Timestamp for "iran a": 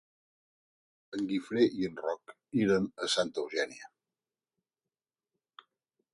2.63-3.11